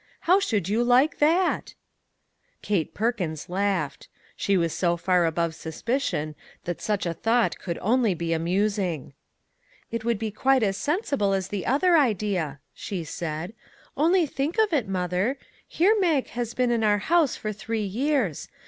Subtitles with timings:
[0.21, 1.75] How should you like that?"
[2.63, 4.07] Kate Perkins laughed.
[4.35, 9.13] She was so far above suspicion that such a thought could be only amusing."
[9.91, 13.53] It would be quite as sensible as the other idea," she said."
[13.95, 15.37] Only think of it, mother,
[15.67, 18.49] here Mag has been in our house for three years.